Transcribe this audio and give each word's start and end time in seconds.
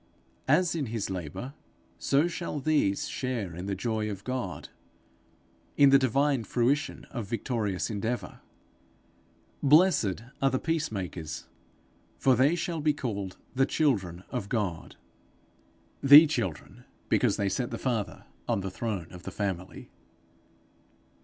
As 0.47 0.73
in 0.73 0.87
his 0.87 1.11
labour, 1.11 1.53
so 1.99 2.27
shall 2.27 2.59
these 2.59 3.07
share 3.07 3.55
in 3.55 3.67
the 3.67 3.75
joy 3.75 4.09
of 4.09 4.23
God, 4.23 4.69
in 5.77 5.91
the 5.91 5.99
divine 5.99 6.43
fruition 6.43 7.05
of 7.11 7.27
victorious 7.27 7.91
endeavour. 7.91 8.39
Blessed 9.61 10.23
are 10.41 10.49
the 10.49 10.57
peace 10.57 10.91
makers, 10.91 11.45
for 12.17 12.35
they 12.35 12.55
shall 12.55 12.81
be 12.81 12.95
called 12.95 13.37
the 13.53 13.67
children 13.67 14.23
of 14.31 14.49
God 14.49 14.95
the 16.01 16.25
children 16.25 16.83
because 17.07 17.37
they 17.37 17.47
set 17.47 17.69
the 17.69 17.77
Father 17.77 18.25
on 18.47 18.61
the 18.61 18.71
throne 18.71 19.05
of 19.11 19.21
the 19.21 19.29
Family. 19.31 19.91